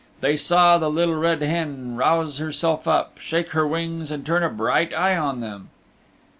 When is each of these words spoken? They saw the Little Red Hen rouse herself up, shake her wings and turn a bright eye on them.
They 0.21 0.35
saw 0.35 0.79
the 0.79 0.89
Little 0.89 1.13
Red 1.13 1.43
Hen 1.43 1.95
rouse 1.95 2.39
herself 2.39 2.87
up, 2.87 3.19
shake 3.19 3.51
her 3.51 3.67
wings 3.67 4.09
and 4.09 4.25
turn 4.25 4.41
a 4.41 4.49
bright 4.49 4.95
eye 4.95 5.15
on 5.15 5.41
them. 5.41 5.69